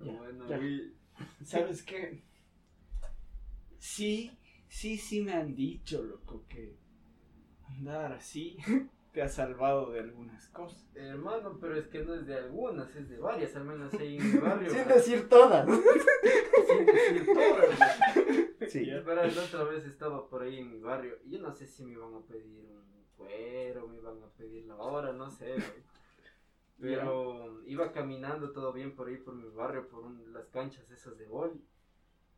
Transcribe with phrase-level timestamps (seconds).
[0.00, 0.58] Bueno, ya.
[0.58, 0.94] y-
[1.44, 2.22] ¿Sabes qué?
[3.78, 4.30] Sí,
[4.68, 6.76] sí, sí me han dicho, loco, que
[7.68, 8.56] andar así
[9.12, 10.86] te ha salvado de algunas cosas.
[10.94, 14.32] hermano, pero es que no es de algunas, es de varias, al menos ahí en
[14.34, 14.70] mi barrio.
[14.70, 15.66] Sin decir todas.
[15.66, 18.70] Sin decir todas.
[18.70, 18.84] Sí.
[18.84, 21.82] Pero la otra vez estaba por ahí en mi barrio y yo no sé si
[21.84, 25.46] me iban a pedir un cuero, me iban a pedir la hora, no sé.
[25.54, 25.89] güey.
[26.80, 31.18] Pero iba caminando todo bien por ahí por mi barrio, por un- las canchas esas
[31.18, 31.62] de boli.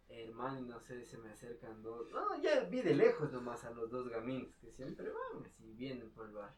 [0.08, 2.10] Hermano, no sé, se me acercan dos.
[2.10, 6.10] No, ya vi de lejos nomás a los dos gamines que siempre van así, vienen
[6.10, 6.56] por el barrio.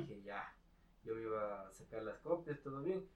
[0.00, 0.54] Dije, ya,
[1.04, 3.08] yo me iba a sacar las copias, todo bien.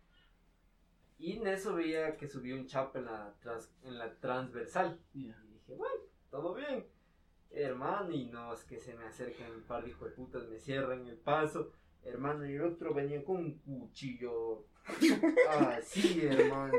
[1.18, 4.98] Y en eso veía que subió un chapa en la, trans- en la transversal.
[5.12, 5.20] Ya.
[5.44, 6.86] Y dije, bueno, todo bien.
[7.50, 10.58] Hermano, y no, es que se me acercan un par de hijos de putas, me
[10.58, 11.72] cierran el paso.
[12.04, 14.64] Hermano, y el otro venía con un cuchillo.
[15.50, 16.72] Así, hermano.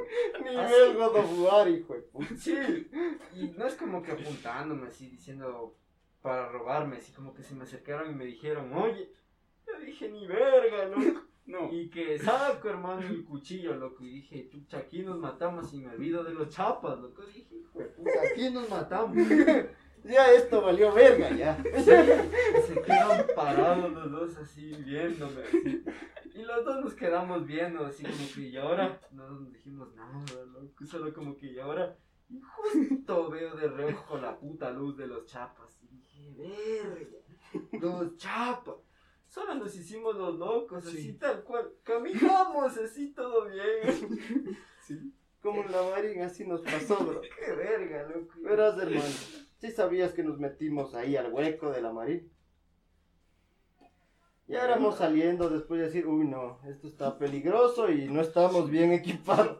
[0.43, 2.35] Nivel God of War, hijo de puta.
[2.35, 2.89] Sí.
[3.35, 5.77] Y no es como que apuntándome así, diciendo
[6.21, 9.11] para robarme, así como que se me acercaron y me dijeron, oye,
[9.65, 11.21] yo dije ni verga, loco.
[11.43, 11.69] No.
[11.73, 14.03] Y que saco, hermano, el cuchillo, loco.
[14.03, 17.23] Y dije, chucha, aquí nos matamos y me olvido de los chapas, loco.
[17.25, 19.17] Dije, hijo de puta, aquí nos matamos.
[20.03, 21.61] Ya esto valió verga, ya.
[21.85, 25.43] Se quedan parados los dos así viéndome.
[25.43, 25.83] así.
[26.33, 30.23] Y los dos nos quedamos viendo así como que y ahora no nos dijimos nada,
[30.45, 30.85] loco.
[30.85, 31.95] Solo como que y ahora
[32.29, 35.77] y justo veo de reojo la puta luz de los chapas.
[35.83, 36.33] Y dije,
[36.87, 37.17] verga,
[37.79, 38.75] los chapas.
[39.27, 41.13] Solo nos hicimos los locos, así Sí.
[41.13, 41.71] tal cual.
[41.83, 44.57] Caminamos así todo bien.
[44.81, 45.13] Sí.
[45.41, 47.21] Como la marín así nos pasó, bro.
[47.21, 48.33] Qué verga, loco.
[48.41, 49.05] Verás, hermano.
[49.61, 52.31] ¿Sí sabías que nos metimos ahí al hueco de la marín?
[54.47, 58.91] Ya éramos saliendo después de decir, uy, no, esto está peligroso y no estamos bien
[58.91, 59.59] equipados.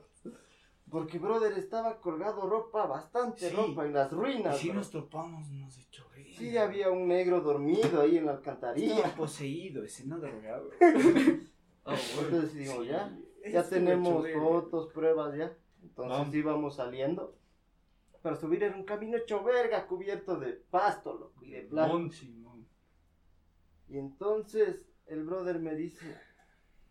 [0.90, 3.56] Porque, brother, estaba colgado ropa, bastante Sí.
[3.56, 4.58] ropa en las Y ruinas.
[4.58, 4.80] si bro.
[4.80, 6.32] nos topamos, nos echó verga.
[6.38, 9.16] Sí, había un negro dormido ahí en la Estaba alcantarilla.
[9.16, 10.70] poseído, ese no drogado.
[11.84, 12.38] Ah, bueno.
[12.38, 13.10] Entonces ya,
[13.44, 15.52] Sí, ya estuvo tenemos fotos, pruebas ya.
[15.82, 17.36] Entonces íbamos saliendo.
[18.22, 21.68] Para subir era un camino hecho verga, cubierto de pasto, loco, y de
[22.12, 22.68] Simón.
[23.90, 26.16] Y entonces el brother me dice,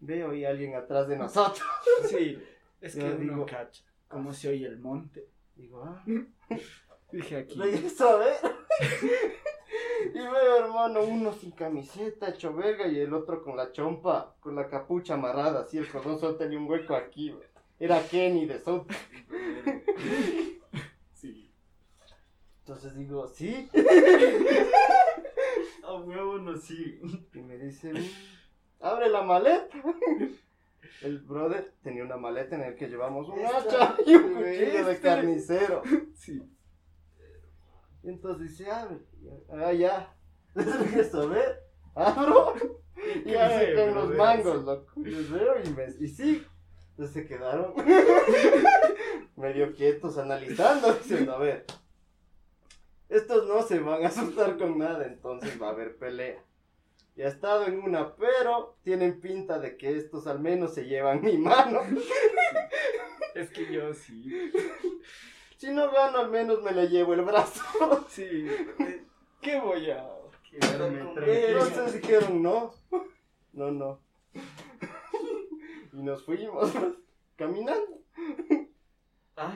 [0.00, 1.62] veo ahí alguien atrás de nosotros.
[2.08, 2.38] Sí,
[2.80, 5.28] es Yo que uno digo- cacha cómo se oye el monte.
[5.54, 6.02] Digo, ah,
[7.12, 7.58] Dije aquí.
[7.58, 8.36] regreso a ver.
[10.14, 14.54] y veo, hermano, uno sin camiseta, hecho verga, y el otro con la chompa, con
[14.56, 17.34] la capucha amarrada, así el cordón solo tenía un hueco aquí.
[17.78, 18.86] Era Kenny de South.
[22.70, 23.68] Entonces digo, sí.
[25.82, 27.00] A huevo no sí.
[27.34, 27.98] Y me dice, "Mm,
[28.78, 29.76] abre la maleta.
[31.02, 35.00] El brother tenía una maleta en la que llevamos un hacha y un cuchillo de
[35.00, 35.82] carnicero.
[36.14, 36.48] Sí.
[38.04, 38.98] Y entonces dice, abre.
[39.48, 40.14] Ah, ya.
[40.54, 41.64] Entonces empiezo a ver,
[41.96, 42.54] abro.
[43.24, 44.92] Y Cae, sacan los mangos, loco.
[44.94, 46.46] Y, me, y sí.
[46.90, 47.74] Entonces se quedaron
[49.34, 51.66] medio quietos analizando, diciendo, a ver,
[53.10, 56.42] estos no se van a asustar con nada, entonces va a haber pelea.
[57.16, 61.20] Ya he estado en una, pero tienen pinta de que estos al menos se llevan
[61.20, 61.80] mi mano.
[63.34, 64.50] Es que yo sí.
[65.56, 67.62] Si no gano, al menos me le llevo el brazo.
[68.08, 68.48] Sí.
[69.40, 70.04] ¿Qué voy a.?
[70.58, 71.64] Tranquilo.
[71.64, 72.74] Entonces dijeron, no,
[73.52, 74.00] no, no.
[75.92, 76.72] Y nos fuimos
[77.36, 78.00] caminando.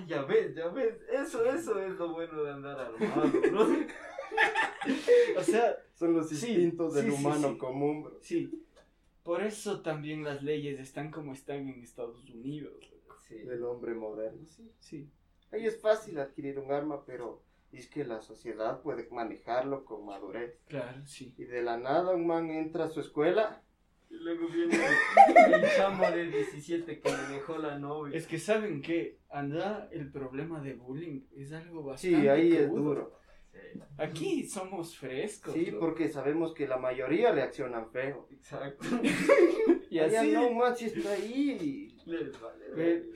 [0.06, 1.00] Ya ves, ya ves.
[1.10, 3.66] Eso, eso es lo bueno de andar armado, bro.
[5.38, 7.58] O sea, Son los Sí, instintos del sí, humano sí.
[7.58, 8.18] común, bro.
[8.20, 8.60] sí.
[9.22, 12.74] Por eso también las leyes están como están en Estados Unidos.
[13.30, 14.70] Del hombre moderno, sí.
[14.80, 15.10] Sí.
[15.50, 20.58] Ahí es fácil adquirir un arma, pero es que la sociedad puede manejarlo con madurez.
[20.68, 21.34] Claro, sí.
[21.38, 23.62] Y de la nada un man entra a su escuela.
[24.14, 24.74] Y luego viene
[25.54, 28.16] el chamo de 17 que le dejó la novia.
[28.16, 32.70] Es que saben que anda el problema de bullying es algo Sí, bastante ahí es
[32.70, 33.18] duro.
[33.52, 35.54] Sí, Aquí somos frescos.
[35.54, 38.28] Sí, porque sabemos que la mayoría reaccionan feo.
[38.30, 38.84] exacto.
[39.90, 40.32] y Allá así.
[40.32, 41.96] no, man, si está ahí.
[42.06, 42.68] Les vale.
[42.74, 43.06] Verga.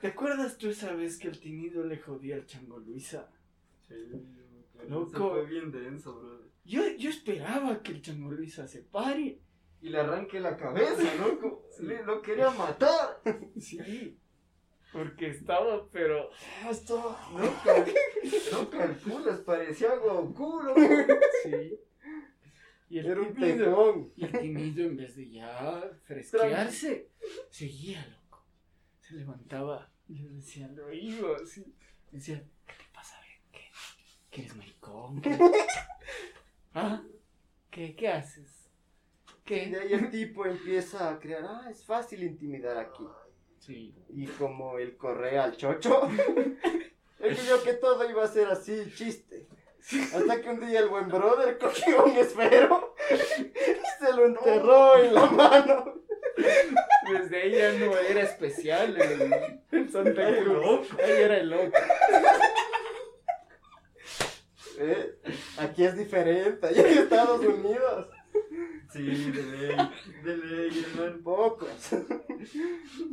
[0.00, 3.30] ¿Te acuerdas tú esa vez que el tinido le jodía al chango Luisa?
[3.88, 3.94] Sí,
[4.88, 5.30] Loco.
[5.30, 6.48] Fue bien denso, bro.
[6.64, 9.40] Yo, yo esperaba que el chango Luisa se pare.
[9.80, 11.64] Y le arranque la cabeza, loco.
[11.80, 13.20] Le, lo quería matar.
[13.60, 14.18] Sí.
[14.92, 16.30] Porque estaba, pero.
[16.68, 17.16] Esto.
[17.32, 17.94] No, cal-
[18.52, 20.62] no calculas, parecía Goku.
[21.42, 21.78] Sí.
[22.88, 24.12] Y el Era un tejón.
[24.16, 27.10] Y el timido, en vez de ya fresquearse,
[27.50, 28.46] seguía loco.
[29.00, 31.74] Se levantaba Y le decía, lo iba así.
[32.10, 33.42] Decía, ¿qué te pasa, ven?
[33.52, 33.70] ¿Qué?
[34.30, 35.20] ¿Que eres maricón?
[35.20, 35.38] ¿Qué?
[36.74, 37.02] ¿Ah?
[37.70, 37.94] ¿Qué?
[37.94, 38.57] ¿Qué haces?
[39.56, 43.04] Y de ahí el tipo empieza a crear, ah, es fácil intimidar aquí.
[43.58, 43.94] Sí.
[44.10, 46.08] Y como el correa al chocho,
[47.20, 49.46] él creyó que todo iba a ser así, chiste.
[50.14, 55.14] Hasta que un día el buen brother cogió un esfero y se lo enterró en
[55.14, 55.94] la mano.
[57.10, 60.56] Desde ahí ya no era especial el, el Santa Era Cruz.
[60.90, 61.02] loco.
[61.02, 61.78] Ahí era el loco.
[64.80, 65.18] ¿Eh?
[65.58, 68.06] Aquí es diferente, allá en Estados Unidos.
[68.90, 69.76] Sí, de ley,
[70.24, 71.18] de ley, hermano.
[71.24, 71.92] Pocos.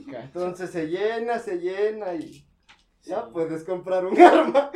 [0.07, 2.45] Entonces se llena, se llena y
[3.03, 3.29] ya Sí.
[3.33, 4.71] puedes comprar un arma.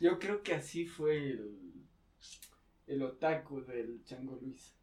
[0.00, 1.58] Yo creo que así fue el,
[2.86, 4.74] el otaku del Chango Luis.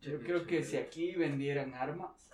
[0.00, 2.30] Yo creo que si aquí vendieran armas,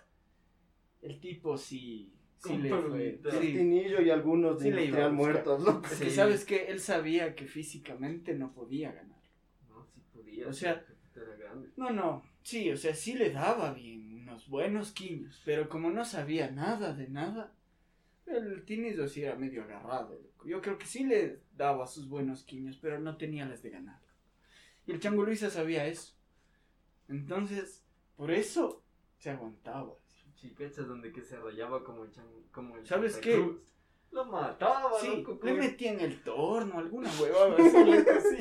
[1.03, 3.21] el tipo sí, sí Con le fue.
[3.41, 3.53] Sí,
[4.01, 5.63] y algunos Sí le muertos,
[6.11, 9.21] sabes que él sabía que físicamente no podía ganar.
[9.69, 10.49] No, sí podía.
[10.49, 10.85] O sea-
[11.23, 11.71] era grande.
[11.77, 16.05] No, no, sí, o sea, sí le daba bien, unos buenos quiños, pero como no
[16.05, 17.53] sabía nada de nada,
[18.27, 20.15] el Tinido sí era medio agarrado.
[20.15, 20.47] loco.
[20.47, 24.01] Yo creo que sí le daba sus buenos quiños, pero no tenía las de ganar.
[24.87, 26.15] Y el Chango Luisa sabía eso.
[27.09, 27.85] Entonces,
[28.17, 28.83] por eso
[29.19, 29.95] se aguantaba.
[30.57, 30.87] ¿cachas?
[30.87, 33.35] Donde que se rayaba como el chan, como el ¿Sabes qué?
[33.35, 33.59] Cruz.
[34.13, 35.41] Lo mataba, Sí, loco.
[35.45, 37.55] le metía en el torno, alguna huevada
[38.19, 38.39] así.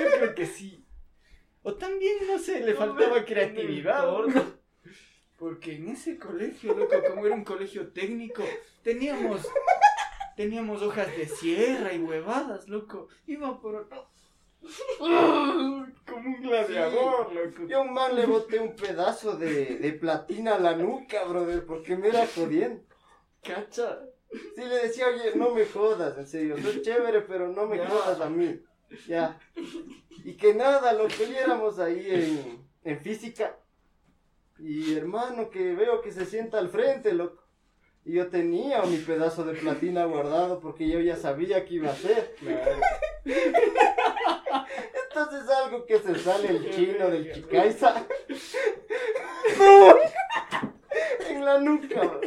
[0.00, 0.84] Yo creo que sí.
[1.68, 4.02] O también, no sé, le faltaba creatividad.
[4.02, 4.42] torno.
[5.36, 8.42] Porque en ese colegio, loco, como era un colegio técnico,
[8.82, 9.46] teníamos,
[10.36, 13.08] teníamos hojas de sierra y huevadas, loco.
[13.26, 13.88] Iba por.
[14.98, 17.66] Como un gladiador, loco.
[17.68, 21.64] Yo a un man le boté un pedazo de, de platina a la nuca, brother,
[21.64, 22.82] porque me era jodiendo.
[23.42, 24.00] Cacha.
[24.30, 27.88] Sí, le decía, oye, no me jodas, en serio, soy chévere, pero no me Ya.
[27.88, 28.60] jodas a mí.
[29.06, 29.38] Ya.
[30.24, 33.56] Y que nada, lo que viéramos ahí en, en física.
[34.58, 37.44] Y hermano, que veo que se sienta al frente, loco.
[38.04, 41.94] Y yo tenía mi pedazo de platina guardado porque yo ya sabía que iba a
[41.94, 42.34] ser.
[42.38, 42.80] Claro.
[45.08, 48.06] Entonces algo que se sale el chino del Chicaiza.
[49.58, 49.94] ¡No!
[51.28, 52.20] En la nuca, bro.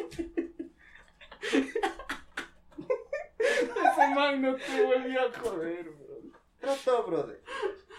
[3.40, 6.21] Ese man no te volvió a joder, bro.
[6.62, 7.42] Trató, brother.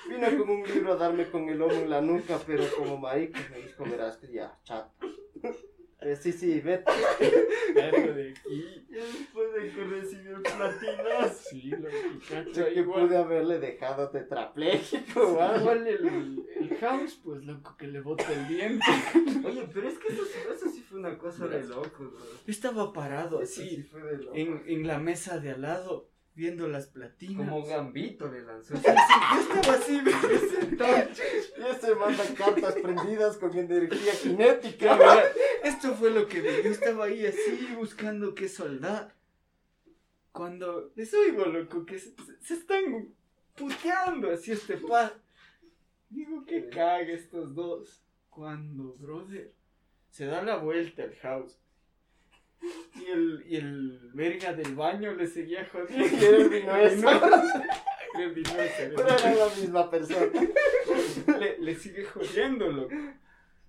[0.09, 3.38] Vino con un libro a darme con el lomo en la nuca, pero como marico
[3.50, 4.91] me dijo, verás que ya, chato.
[6.00, 6.91] Eh, sí, sí, vete.
[7.81, 8.85] Algo de aquí.
[8.91, 11.49] Y después de que recibió el platinazo.
[11.49, 11.97] Sí, loco,
[12.29, 12.50] cacha.
[12.53, 15.61] Yo que Igual, pude haberle dejado tetrapléjico o algo.
[15.61, 18.85] igual el, el house, pues, loco, que le bota el diente.
[19.44, 22.19] Oye, pero es que eso, sí- eso sí fue una cosa de locos, bro.
[22.49, 24.37] Estaba parado sí así, fue de locos.
[24.37, 27.37] en, en la mesa de al lado, viendo las platinas.
[27.37, 28.75] Como Gambito le lanzó.
[28.75, 31.08] Yo estaba así, me sentado.
[31.58, 35.25] Y ese manda cartas prendidas con energía cinética.
[35.62, 36.62] Esto fue lo que vi.
[36.64, 39.14] Yo estaba ahí así buscando qué soldar.
[40.32, 43.14] Cuando les oigo, loco, que se, se están
[43.55, 45.20] puteando así este par.
[46.08, 48.02] Digo, que caga estos dos.
[48.31, 49.52] Cuando, brother,
[50.08, 51.58] se da la vuelta al house.
[52.94, 56.06] Y el, y el verga del baño le seguía jodiendo.
[58.14, 60.40] Y era el Pero era la misma persona.
[61.38, 62.94] le, le sigue jodiendo, loco.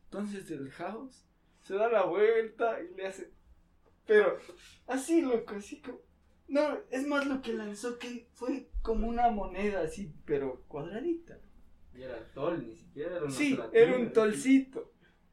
[0.06, 1.26] Entonces el house
[1.62, 3.32] se da la vuelta y le hace.
[4.06, 4.38] Pero
[4.88, 6.00] así, loco, así como.
[6.50, 11.40] No, es más lo que lanzó que fue como una moneda así, pero cuadradita.
[11.96, 14.92] Y era tol, ni siquiera era una Sí, platina, era un tolcito.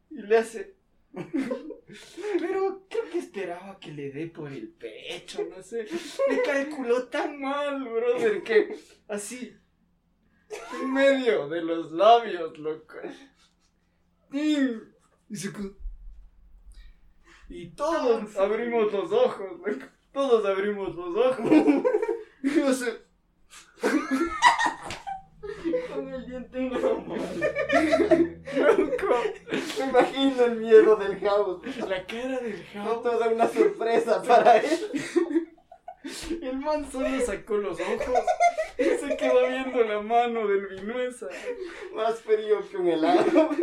[0.08, 0.76] Y le hace.
[1.12, 5.86] Pero creo que esperaba que le dé por el pecho, no sé.
[6.28, 8.76] Me calculó tan mal, brother, que
[9.08, 9.56] así.
[10.80, 12.96] En medio de los labios, loco.
[14.32, 15.50] Y se
[17.48, 19.86] Y todos abrimos los ojos, loco.
[20.12, 21.50] Todos abrimos los ojos.
[22.42, 23.02] Y yo sé.
[26.48, 28.88] Con el diente en la mano.
[28.88, 29.14] Loco.
[29.78, 31.76] Me imagino el miedo del house.
[31.88, 33.02] La cara del house.
[33.02, 34.68] toda una sorpresa para él.
[36.40, 38.24] El man solo sacó los ojos
[38.78, 41.28] y se quedó viendo la mano del Vinuesa.
[41.94, 43.50] Más frío que un helado.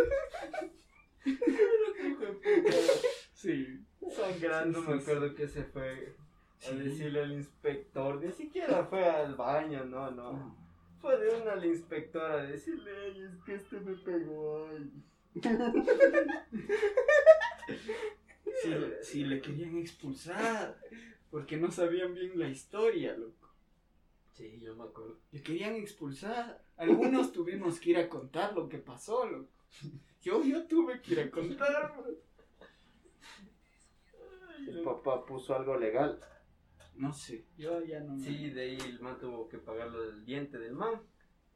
[3.34, 3.84] Sí.
[4.10, 6.16] Sangrando, Sí, sí, me acuerdo que se fue
[6.62, 6.76] a Sí.
[6.78, 8.24] decirle al inspector.
[8.24, 10.56] Ni siquiera fue al baño, no, no.
[11.02, 14.68] Fue de una a la inspectora decirle, ay, es que este me pegó.
[14.70, 14.92] ay".
[19.02, 20.78] Sí, le querían expulsar.
[21.30, 23.48] porque no sabían bien la historia, loco.
[24.34, 25.20] Sí, yo me acuerdo.
[25.32, 26.64] Le querían expulsar.
[26.78, 29.50] Algunos tuvimos que ir a contar lo que pasó, loco.
[30.22, 31.94] Yo, yo tuve que ir a contar.
[34.50, 36.20] Ay, El papá puso algo legal.
[36.98, 38.24] No sé, yo ya no me...
[38.24, 41.02] Sí, de ahí el man tuvo que pagar del diente del man.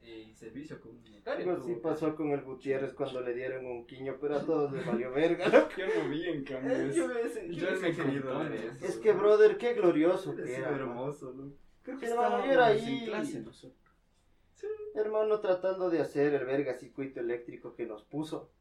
[0.01, 1.49] eh, Y servicio comunitario.
[1.51, 4.85] Algo así pasó con el Gutiérrez cuando le dieron un quiño, pero a todos les
[4.85, 5.69] valió verga.
[5.77, 7.07] Yo no vi en cambio eso.
[7.49, 8.55] yo yo querido ver ¿no?
[8.55, 10.69] eso, Es que, brother, qué glorioso que era.
[10.69, 11.51] hermoso, ¿no?
[11.83, 13.05] Creo que Hermano, yo era ahí.
[13.05, 13.77] clase nosotros.
[14.93, 18.51] Hermano, tratando de hacer el verga circuito eléctrico que nos puso.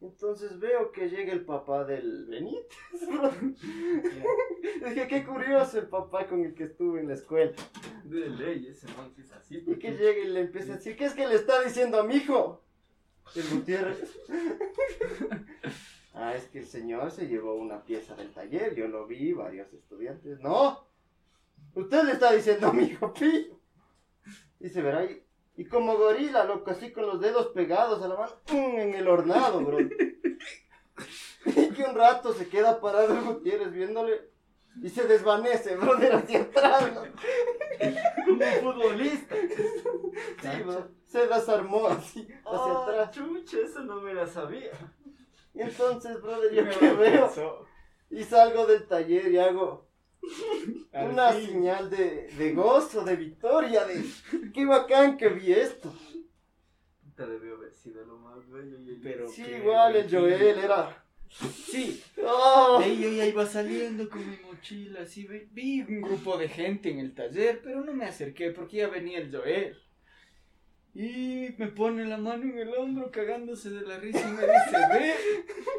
[0.00, 2.76] Entonces veo que llega el papá del Benítez.
[4.84, 7.52] Dije, qué curioso el papá con el que estuve en la escuela.
[8.04, 9.64] De ley, ese man que es así.
[9.66, 12.04] Y que llega y le empieza a decir, ¿qué es que le está diciendo a
[12.04, 12.62] mi hijo?
[13.34, 14.18] El Gutiérrez.
[16.14, 19.72] ah, es que el señor se llevó una pieza del taller, yo lo vi, varios
[19.72, 20.40] estudiantes.
[20.40, 20.86] No,
[21.74, 23.50] usted le está diciendo a mi hijo, pi.
[24.60, 25.22] Y se verá ahí.
[25.56, 28.78] Y como gorila, loco, así con los dedos pegados a la mano, ¡pum!
[28.78, 29.78] en el hornado, bro.
[31.46, 34.33] y que un rato se queda parado el Gutiérrez viéndole
[34.82, 36.92] y se desvanece, brother, hacia atrás.
[38.26, 39.34] Como futbolista.
[39.36, 40.88] Sí, bro.
[41.06, 43.10] Se desarmó así, hacia Ah, atrás.
[43.12, 44.70] chucha, eso no me la sabía.
[45.54, 47.26] Y entonces, brother, yo Me que veo.
[47.26, 47.66] pensó.
[48.10, 49.88] Y salgo del taller y hago
[50.92, 51.46] Al una fin.
[51.46, 54.04] señal de, de gozo, de victoria, de
[54.52, 55.92] qué bacán que vi esto.
[57.04, 58.78] Puta, debió haber sido lo más bello.
[58.80, 61.03] y- Pero Sí, igual el Joel era.
[61.40, 62.78] Sí, ¡Oh!
[62.78, 66.48] de ahí yo ya iba saliendo con mi mochila, así vi, vi un grupo de
[66.48, 69.76] gente en el taller, pero no me acerqué porque ya venía el Joel.
[70.94, 74.76] Y me pone la mano en el hombro cagándose de la risa y me dice,
[74.92, 75.14] ve,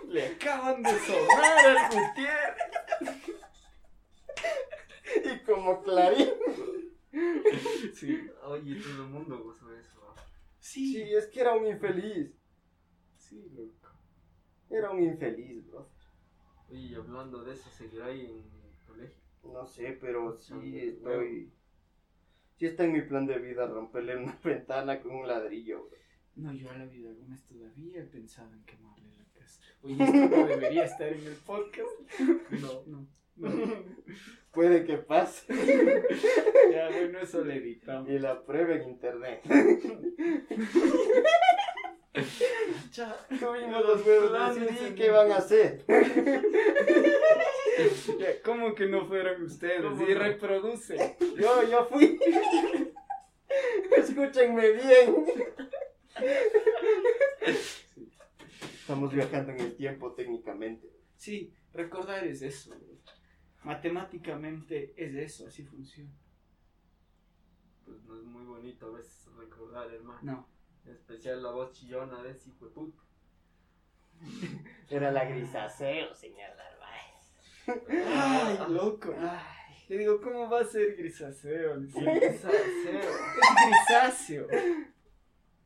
[0.10, 2.58] le acaban de sonar al Gutiérrez.
[5.24, 6.30] Y como Clarín.
[7.94, 10.14] Sí, Oye, todo el mundo gozó eso.
[10.60, 12.32] Sí, sí, es que era un infeliz.
[13.18, 13.85] sí, loco.
[14.76, 15.88] Era un infeliz, bro.
[16.70, 19.22] Oye, y hablando de eso, ¿seguirá ahí en el colegio?
[19.44, 21.50] No sé, pero sí estoy.
[22.58, 25.98] Sí está en mi plan de vida romperle una ventana con un ladrillo, bro.
[26.36, 29.62] No, yo a la vida algunas todavía he pensado en quemarle la casa.
[29.82, 31.90] Oye, esto no debería estar en el podcast.
[32.50, 32.84] No.
[32.86, 33.38] No, no.
[34.52, 35.54] Puede que pase.
[36.72, 38.10] Ya, bueno, eso le editamos.
[38.10, 39.42] Y la prueba en internet.
[42.96, 43.28] Ya.
[43.28, 45.86] Tuvimos los huevos de Planes decidir en- qué van a hacer.
[48.20, 49.82] Ya, ¿Cómo que no fueron ustedes?
[49.82, 50.20] ¿Cómo Y no?
[50.20, 51.18] reproduce.
[51.38, 52.20] Yo, yo fui.
[53.98, 55.26] Escúchenme bien.
[58.80, 60.88] Estamos viajando en el tiempo técnicamente.
[61.16, 62.76] Sí, recordar es eso.
[63.64, 66.12] Matemáticamente es eso, así funciona.
[67.84, 70.20] Pues no es muy bonito a veces recordar, hermano.
[70.22, 70.55] No.
[70.86, 73.02] En especial la voz chillona de ese hijo de puta.
[74.90, 77.86] Era la grisaceo, señor Narváez.
[78.16, 79.14] Ay, loco.
[79.90, 81.76] Le digo, ¿cómo va a ser grisáceo?
[81.76, 83.00] Le dice, Grisaceo.
[83.00, 84.48] Es grisáceo.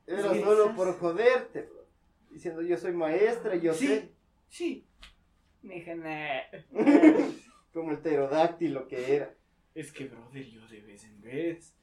[0.07, 1.87] Era solo por joderte, bro.
[2.31, 3.87] Diciendo yo soy maestra, yo Sí.
[3.87, 4.11] sé.
[4.47, 4.87] Sí.
[5.61, 6.41] Dije, nah.
[7.73, 9.33] Como el pterodáctilo que era.
[9.75, 11.75] Es que, brother, yo de vez en vez,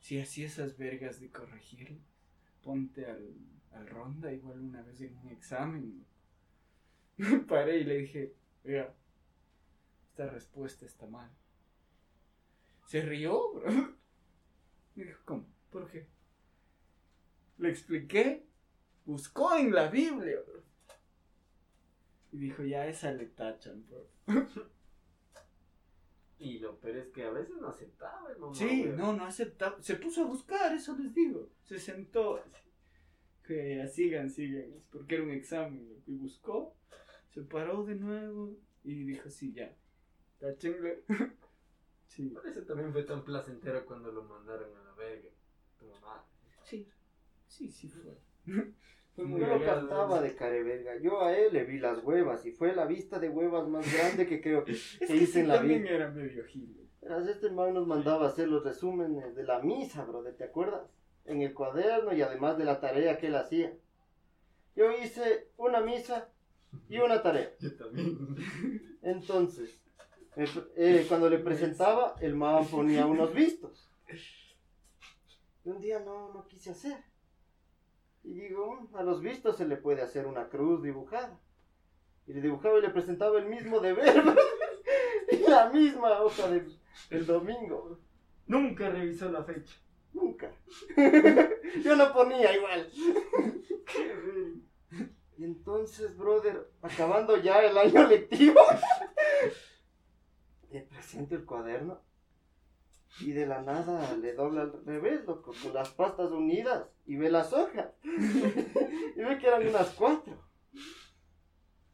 [0.00, 2.00] si hacía esas vergas de corregir,
[2.62, 3.34] ponte al,
[3.72, 6.04] al ronda igual una vez en un examen.
[7.16, 8.34] Me paré y le dije,
[8.64, 8.94] vea,
[10.10, 11.30] esta respuesta está mal.
[12.86, 13.70] Se rió, bro.
[14.94, 15.46] Me dijo, ¿cómo?
[15.70, 16.06] ¿Por qué?
[17.58, 18.46] Le expliqué,
[19.04, 20.62] buscó en la Biblia, bro.
[22.32, 24.08] Y dijo, ya esa le tachan, bro.
[26.38, 28.54] Y lo peor es que a veces no aceptaba el mamá.
[28.54, 28.96] Sí, güey.
[28.96, 29.82] no, no aceptaba.
[29.82, 31.50] Se puso a buscar, eso les digo.
[31.64, 32.50] Se sentó así.
[33.44, 34.72] Que sigan, sigan.
[34.72, 36.02] Es porque era un examen.
[36.06, 36.76] Y buscó,
[37.30, 39.74] se paró de nuevo y dijo, sí, ya.
[40.38, 41.04] Táchenle.
[42.06, 45.30] sí, Por eso también fue tan placentero cuando lo mandaron a la verga.
[45.78, 46.24] Tu mamá.
[46.62, 46.88] sí,
[47.48, 48.16] sí, sí fue.
[49.18, 50.96] fue muy Yo lo cantaba de careverga.
[51.00, 54.28] Yo a él le vi las huevas y fue la vista de huevas más grande
[54.28, 55.94] que creo que Es que hice sí, en la también vida.
[55.96, 56.88] era medio gil.
[57.02, 60.88] Verás, Este man nos mandaba a hacer los resúmenes de la misa, brother, ¿te acuerdas?
[61.24, 63.76] En el cuaderno y además de la tarea que él hacía.
[64.76, 66.28] Yo hice una misa
[66.88, 67.50] y una tarea.
[67.58, 68.36] Yo también.
[69.02, 69.80] Entonces,
[70.76, 73.90] eh, cuando le presentaba, el man ponía unos vistos.
[75.64, 76.98] Y un día no, no quise hacer.
[78.28, 81.40] Y digo, "Mm, a los vistos se le puede hacer una cruz dibujada.
[82.26, 84.22] Y le dibujaba y le presentaba el mismo deber.
[85.30, 86.78] Y La misma hoja del,
[87.10, 87.98] del domingo.
[88.46, 89.74] Nunca revisó la fecha.
[90.12, 90.50] Nunca.
[91.84, 92.90] Yo no ponía igual.
[95.38, 98.60] Y entonces, brother, acabando ya el año lectivo,
[100.72, 102.00] le presento el cuaderno
[103.20, 107.30] y de la nada le dobla al revés, loco, con las pastas unidas y ve
[107.30, 107.88] las hojas.
[108.04, 110.34] Y ve que eran unas cuatro.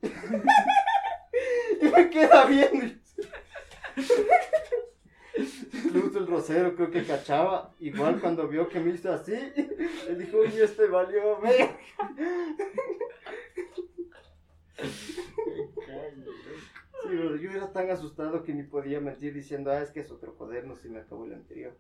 [1.81, 2.95] Y me queda viendo.
[5.73, 7.75] Incluso el rosero creo que cachaba.
[7.81, 9.33] Igual cuando vio que me hizo así,
[10.07, 11.79] le dijo, uy, este valió, verga".
[17.09, 20.35] Sí, yo era tan asustado que ni podía mentir diciendo, ah, es que es otro
[20.37, 21.77] cuaderno, si me acabó el anterior.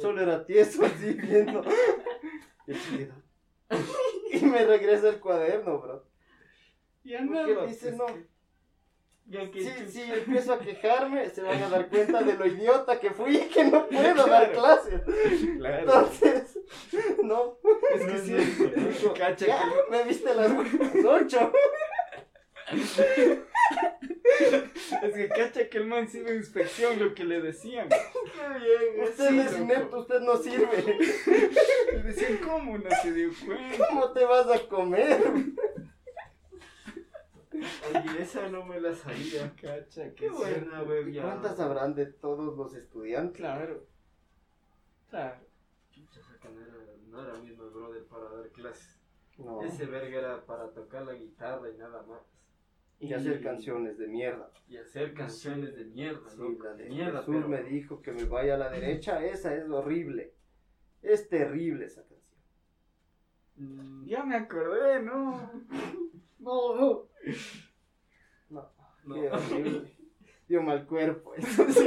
[0.00, 1.62] Solo era tieso así viendo.
[2.66, 2.72] Y.
[4.30, 6.04] Y me regresa el cuaderno, bro.
[7.02, 7.66] Ya Porque nada.
[7.66, 8.06] dice, no.
[9.52, 13.36] Si, si empiezo a quejarme, se van a dar cuenta de lo idiota que fui
[13.36, 14.26] y que no puedo Claro.
[14.26, 15.02] dar clases.
[15.56, 15.78] Claro.
[15.80, 16.58] Entonces,
[17.22, 17.58] no.
[17.94, 20.50] Es que No, sí, no, cacha Ya, que- me viste las
[21.04, 21.52] ocho.
[25.02, 27.88] Es que cacha que el man a inspección lo que le decían.
[27.88, 29.04] Qué bien.
[29.08, 29.64] Usted Sí, es loco.
[29.64, 30.98] inepto, usted no sirve.
[31.92, 33.86] Le decían, ¿cómo no se dio cuenta?
[33.88, 35.20] ¿Cómo te vas a comer?
[37.52, 39.52] Oye, esa no me la sabía.
[39.60, 41.12] Cacha, Qué buena, güey.
[41.12, 41.22] ya.
[41.22, 43.36] ¿Cuántas habrán de todos los estudiantes?
[43.36, 43.84] Claro.
[45.10, 45.40] Claro.
[45.90, 46.20] Chucha,
[46.52, 46.74] no era,
[47.08, 48.96] no era mismo el brother para dar clases.
[49.38, 49.62] No.
[49.62, 52.20] Ese verga era para tocar la guitarra y nada más.
[53.00, 54.50] Y hacer canciones de mierda.
[54.68, 57.48] Y hacer canciones de mierda, Sí, loco, la de mierda, Jesús pero...
[57.48, 59.24] me dijo que me vaya a la derecha.
[59.24, 60.34] Esa es horrible.
[61.02, 62.18] Es terrible esa canción.
[63.56, 65.50] Mm, Ya me acordé, no.
[66.40, 67.08] No, no.
[68.50, 68.72] No,
[69.04, 69.14] no.
[69.14, 69.96] qué horrible.
[70.48, 71.34] Dio mal cuerpo.
[71.34, 71.64] eso.
[71.78, 71.84] Sí.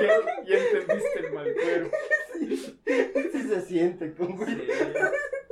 [0.00, 1.96] Ya, ya entendiste el mal cuerpo.
[2.42, 4.44] Sí se siente como...
[4.46, 4.56] Sí,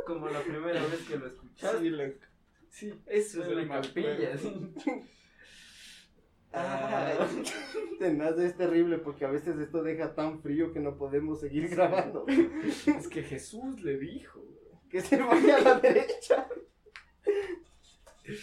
[0.06, 1.78] como la primera vez que lo escuchaste.
[1.78, 2.18] Sí, loco.
[2.70, 4.30] Sí, eso es mal capilla.
[6.52, 7.18] Ay,
[7.98, 12.24] tenaz, es terrible porque a veces esto deja tan frío que no podemos seguir grabando.
[12.28, 14.42] Es que Jesús le dijo.
[14.88, 16.48] Que se vaya a la derecha.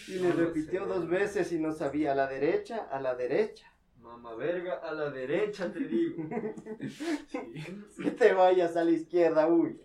[0.06, 0.86] Y le No repitió sé.
[0.86, 3.66] dos veces y no sabía a la derecha, a la derecha.
[3.96, 6.24] Mamá verga, a la derecha te digo.
[8.02, 9.78] Que te vayas a la izquierda, uy.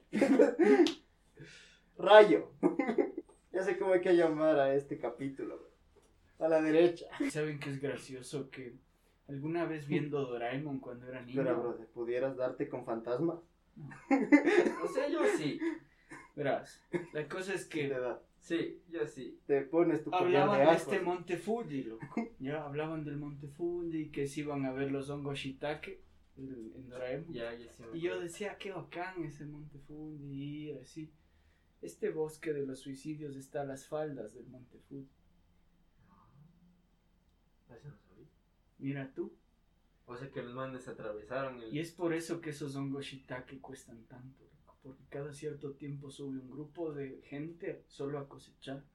[1.97, 2.51] Rayo.
[3.53, 5.69] Ya sé cómo hay que llamar a este capítulo.
[6.39, 7.05] A la derecha.
[7.31, 8.49] ¿Saben qué es gracioso?
[8.49, 8.73] Que
[9.27, 11.41] alguna vez viendo Doraemon cuando era niño.
[11.41, 13.39] Espera, brother, ¿pudieras darte con fantasma?
[14.83, 15.59] O sea, yo sí.
[16.35, 18.15] Verás, la cosa es ¿Qué que?
[18.39, 19.39] Sí, yo sí.
[19.45, 22.05] Te pones tu hablaban de este Monte Fuji, loco.
[22.39, 26.01] Ya hablaban del Monte Fuji, que se iban a ver los hongos shiitake
[26.37, 27.31] en Doraemon.
[27.33, 27.83] Ya, ya sí.
[27.93, 31.09] Y yo decía, qué bacán ese Monte Fuji, ir así.
[31.83, 34.77] Este bosque de los suicidios está a las faldas del Monte.
[37.69, 38.27] Eso no sabía.
[38.79, 39.35] Mira tú.
[40.05, 41.73] O sea que los manes atravesaron el.
[41.73, 46.09] Y es por eso que esos hongos shiitake cuestan tanto, loco, porque cada cierto tiempo
[46.09, 48.85] sube un grupo de gente solo a cosechar,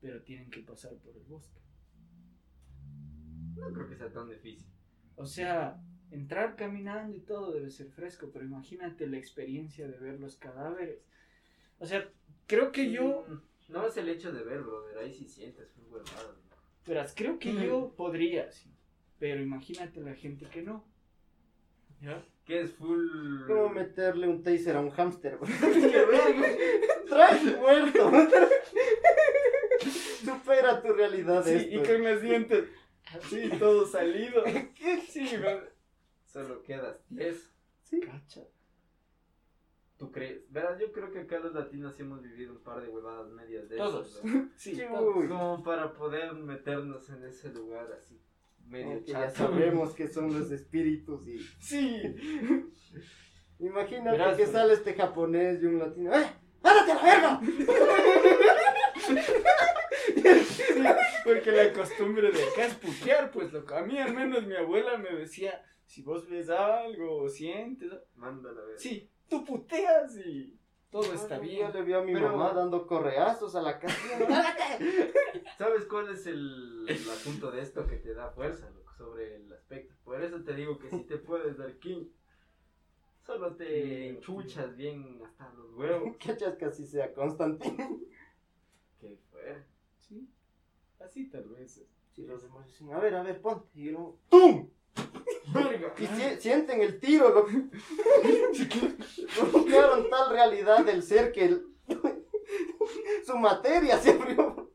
[0.00, 1.60] pero tienen que pasar por el bosque.
[3.56, 4.66] No creo que sea tan difícil.
[5.16, 10.20] O sea, entrar caminando y todo debe ser fresco, pero imagínate la experiencia de ver
[10.20, 11.06] los cadáveres.
[11.80, 12.08] O sea,
[12.46, 13.26] creo que yo,
[13.68, 14.98] No es el hecho de ver, brother.
[14.98, 16.34] Ahí sí sientes fue huevada.
[16.34, 16.40] ¿no?
[16.86, 18.72] verás, creo que yo podría, sí,
[19.18, 20.84] pero imagínate la gente que no.
[22.00, 22.24] ¿Ya?
[22.44, 23.46] Que es full.
[23.46, 25.36] ¿Cómo meterle un taser a un hámster?
[25.36, 25.46] bro?
[25.60, 26.48] Qué verga.
[27.08, 28.10] ¡Traes muerto!
[30.24, 31.74] Supera tu realidad Sí, esto.
[31.74, 32.64] y con los dientes
[33.06, 34.44] así, todo salido.
[35.08, 35.60] Sí, man.
[36.26, 37.50] Solo quedas 10.
[37.82, 38.00] Sí.
[38.00, 38.42] Cacha.
[40.00, 40.50] ¿Tú crees?
[40.50, 43.68] Verás, yo creo que acá los latinos sí hemos vivido un par de huevadas medias
[43.68, 44.08] de Todos.
[44.16, 44.48] esas, ¿no?
[44.56, 44.80] Sí.
[44.88, 48.18] Como para poder meternos en ese lugar así.
[48.66, 51.38] Medio Aunque ya sabemos que son los espíritus y...
[51.60, 52.00] Sí.
[53.58, 54.52] Imagínate Verás, que pues.
[54.52, 56.14] sale este japonés y un latino.
[56.14, 56.32] ¡Eh!
[56.62, 57.40] ¡Ándate a la verga!
[58.96, 60.74] Sí,
[61.24, 63.74] porque la costumbre de acá es putear, pues loco.
[63.74, 68.62] A mí al menos mi abuela me decía, si vos ves algo o sientes, Mándala
[68.62, 68.78] a ver.
[68.78, 70.58] sí, tú puteas y
[70.90, 71.72] todo está Yo bien.
[71.72, 73.96] le vi a mi Pero- mamá dando correazos a la casa.
[75.58, 79.52] ¿Sabes cuál es el, el asunto de esto que te da fuerza, loco, sobre el
[79.52, 79.94] aspecto?
[80.04, 82.06] Por eso te digo que si te puedes dar king,
[83.24, 86.16] solo te enchuchas bien hasta los huevos.
[86.26, 88.00] ¿Cachas que así sea Constantine?
[88.98, 89.64] ¿Qué fue?
[89.96, 90.28] Sí.
[90.98, 91.82] Así tal vez.
[92.16, 93.68] Y los demás dicen, a ver, a ver, ponte.
[93.74, 94.68] Y yo, ¡pum!
[95.98, 97.46] Y si- sienten el tiro, lo
[99.52, 101.66] Bloquearon tal realidad del ser que el-
[103.26, 104.69] su materia se abrió.